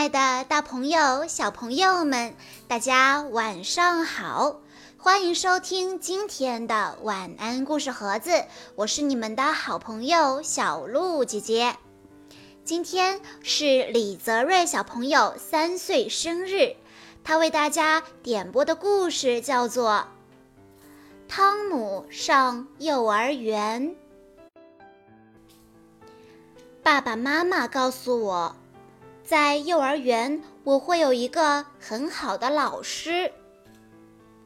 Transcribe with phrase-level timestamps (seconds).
[0.00, 2.34] 爱的大朋友、小朋友们，
[2.66, 4.56] 大家晚上好！
[4.96, 11.76] 欢迎收听今天的晚安故事盒子，我是你们的好朋友小鹿姐姐。
[12.64, 16.76] 今天是李泽瑞小朋友三岁生日，
[17.22, 20.06] 他为大家点播的故事叫做
[21.28, 23.90] 《汤姆上幼儿园》。
[26.82, 28.56] 爸爸妈妈告诉我。
[29.30, 33.30] 在幼儿园，我会有一个很好的老师。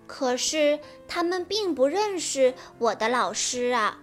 [0.07, 3.99] 可是他们并不认识我的老师啊。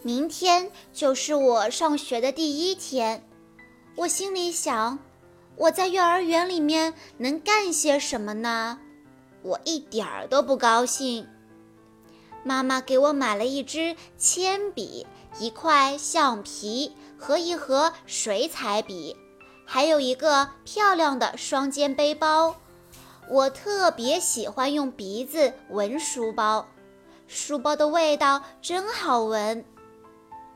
[0.00, 3.28] 明天就是我上学的第一天，
[3.96, 5.00] 我心里想，
[5.56, 8.78] 我在幼儿园里面能干些什么呢？
[9.42, 11.26] 我一点儿都不高兴。
[12.44, 15.04] 妈妈给我买了一支铅笔、
[15.40, 19.16] 一块橡皮和一盒水彩笔。
[19.74, 22.56] 还有一个漂亮的双肩背包，
[23.26, 26.68] 我特别喜欢用鼻子闻书包，
[27.26, 29.64] 书包的味道真好闻。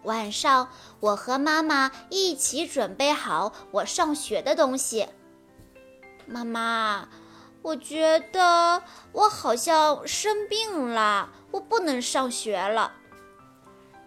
[0.03, 0.69] 晚上，
[1.01, 5.09] 我和妈妈一起准备好我上学的东西。
[6.27, 7.09] 妈妈，
[7.63, 12.93] 我觉得我好像生病了，我不能上学了。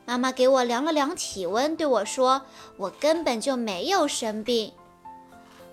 [0.06, 2.44] 妈妈给我量了量体温，对我说
[2.78, 4.72] ：“我根本就没有生病。”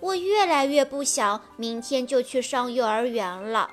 [0.00, 3.70] 我越来越不想明天就去上幼儿园了。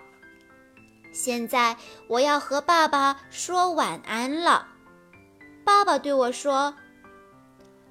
[1.12, 4.68] 现在我要和爸爸说晚安了。
[5.64, 6.74] 爸爸对我说：“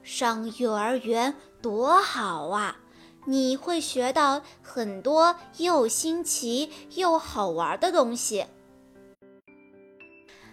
[0.03, 2.77] 上幼儿园多好啊！
[3.25, 8.47] 你会学到很多又新奇又好玩的东西。”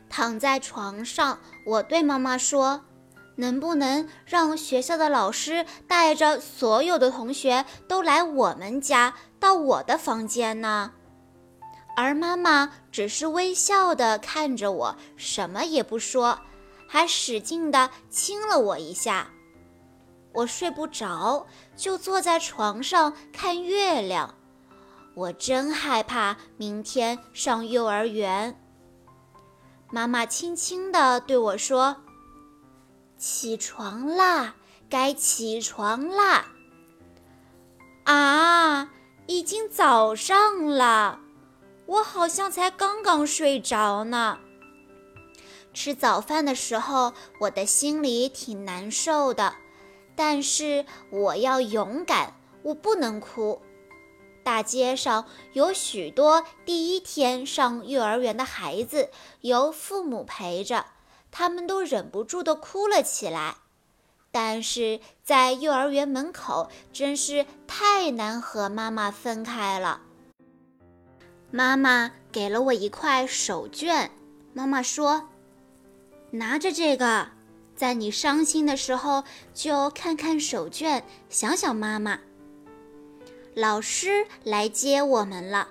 [0.07, 2.85] 躺在床上，我对妈妈说。
[3.39, 10.91] 能不能让学校的老师带着所有的同学都来我们家，到我的房间呢？
[11.95, 16.37] 而妈妈只是微笑地看着我，什么也不说，
[16.85, 19.29] 还使劲地亲了我一下。
[20.33, 21.47] 我睡不着，
[21.77, 24.35] 就坐在床上看月亮。
[25.15, 28.59] 我真害怕明天上幼儿园。
[29.89, 31.95] 妈妈轻轻地对我说。
[33.19, 34.55] 起床啦，
[34.89, 36.45] 该起床啦！
[38.05, 38.93] 啊，
[39.27, 41.19] 已经早上了，
[41.85, 44.39] 我好像才刚刚睡着呢。
[45.73, 49.55] 吃早饭的时候，我的心里挺难受的，
[50.15, 53.61] 但是我要勇敢，我不能哭。
[54.43, 59.09] 大街上有许多第一天上幼儿园的孩子，
[59.41, 60.85] 由父母陪着。
[61.31, 63.55] 他们都忍不住地哭了起来，
[64.31, 70.01] 但是在幼儿园门口真是太难和妈妈分开了。
[71.51, 74.09] 妈妈给了我一块手绢，
[74.53, 75.29] 妈妈说
[76.31, 77.29] ：“拿着这个，
[77.75, 79.23] 在你伤心的时候
[79.53, 82.19] 就看看手绢，想想妈妈。”
[83.55, 85.69] 老师来接我们了，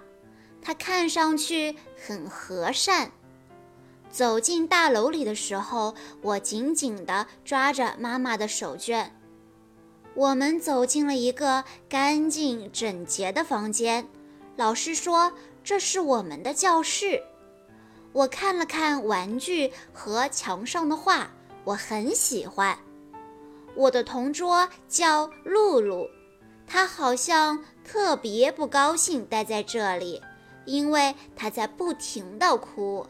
[0.61, 3.13] 他看上去很和善。
[4.11, 9.07] 走进大楼里的时候，我紧紧地抓着妈妈的手绢。
[10.15, 14.09] 我们走进了一个干净整洁的房间。
[14.57, 15.33] 老师说
[15.63, 17.23] ：“这是我们的教室。”
[18.13, 21.31] 我看了看玩具和墙上的画，
[21.63, 22.77] 我很喜欢。
[23.77, 26.09] 我的同桌叫露露，
[26.67, 30.21] 她好像特别不高兴待在这里，
[30.65, 33.07] 因为她在不停地哭。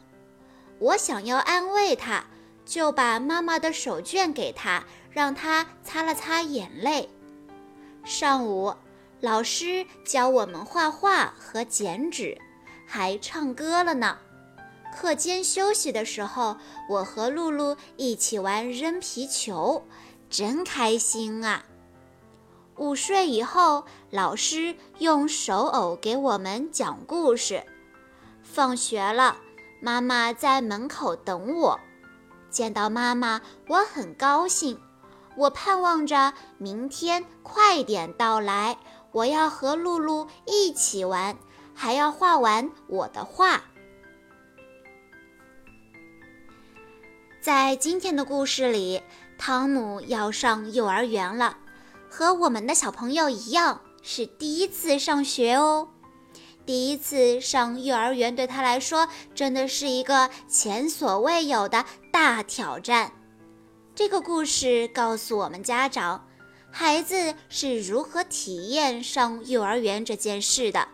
[0.79, 2.25] 我想要安慰他，
[2.65, 7.09] 就把妈妈的手绢给他，让他擦了擦眼泪。
[8.05, 8.75] 上午，
[9.21, 12.39] 老师教我们画画和剪纸，
[12.87, 14.19] 还唱歌了呢。
[14.97, 16.57] 课间休息的时候，
[16.89, 19.85] 我和露露一起玩扔皮球，
[20.31, 21.65] 真开心啊！
[22.77, 27.65] 午睡以后，老师用手偶给我们讲故事。
[28.43, 29.37] 放学了。
[29.81, 31.81] 妈妈在门口等我，
[32.51, 34.81] 见到妈妈，我很高兴。
[35.37, 38.77] 我盼望着明天快点到来，
[39.13, 41.37] 我要和露露一起玩，
[41.75, 43.63] 还要画完我的画。
[47.41, 49.01] 在今天的故事里，
[49.39, 51.57] 汤姆要上幼儿园了，
[52.11, 55.91] 和我们的小朋友一样，是第一次上学哦。
[56.69, 63.11] 第一次上幼儿园对他来说真的是一个前所未有的大挑战。
[63.95, 66.29] 这个故事告诉我们家长，
[66.71, 70.87] 孩子是如何体验上幼儿园这件事的。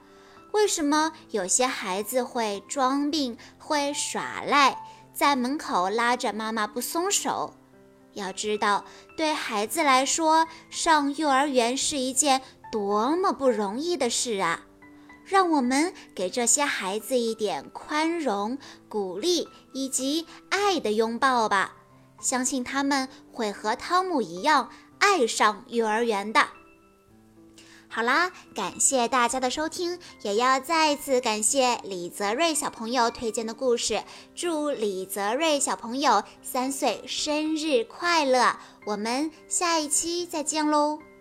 [0.53, 4.79] 为什么有些孩子会装病、会耍赖，
[5.13, 7.53] 在门口拉着妈妈不松手？
[8.13, 8.85] 要知道，
[9.17, 14.67] 对孩子来说，上幼儿园是一件多么不容易的事啊！
[15.25, 21.77] 让我们给这些孩子一点宽容、鼓励以及爱的拥抱吧。
[22.21, 26.49] 相信他们会和汤姆一样爱上幼儿园的。
[27.87, 34.03] 好啦，感谢大家的收听，也要再次感谢李泽瑞小朋友推荐的故事。
[34.35, 38.59] 祝李泽瑞小朋友三岁生日快乐！
[38.87, 41.14] 我们下一期再见喽。